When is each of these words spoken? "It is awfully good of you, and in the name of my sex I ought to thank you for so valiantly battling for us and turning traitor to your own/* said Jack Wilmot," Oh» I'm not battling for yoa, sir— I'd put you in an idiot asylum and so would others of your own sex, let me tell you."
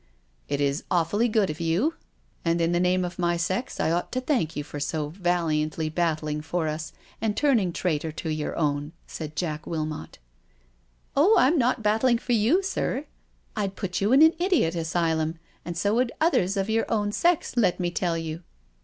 "It 0.53 0.59
is 0.59 0.83
awfully 0.89 1.27
good 1.27 1.51
of 1.51 1.59
you, 1.61 1.93
and 2.43 2.59
in 2.59 2.71
the 2.71 2.79
name 2.79 3.05
of 3.05 3.19
my 3.19 3.37
sex 3.37 3.79
I 3.79 3.91
ought 3.91 4.11
to 4.13 4.19
thank 4.19 4.55
you 4.55 4.63
for 4.63 4.79
so 4.79 5.09
valiantly 5.09 5.89
battling 5.89 6.41
for 6.41 6.67
us 6.67 6.91
and 7.21 7.37
turning 7.37 7.71
traitor 7.71 8.11
to 8.13 8.29
your 8.33 8.55
own/* 8.57 8.93
said 9.05 9.35
Jack 9.35 9.67
Wilmot," 9.67 10.17
Oh» 11.15 11.35
I'm 11.37 11.55
not 11.59 11.83
battling 11.83 12.17
for 12.17 12.33
yoa, 12.33 12.65
sir— 12.65 13.05
I'd 13.55 13.75
put 13.75 14.01
you 14.01 14.11
in 14.11 14.23
an 14.23 14.33
idiot 14.39 14.73
asylum 14.73 15.37
and 15.63 15.77
so 15.77 15.93
would 15.93 16.11
others 16.19 16.57
of 16.57 16.67
your 16.67 16.91
own 16.91 17.11
sex, 17.11 17.53
let 17.55 17.79
me 17.79 17.91
tell 17.91 18.17
you." 18.17 18.41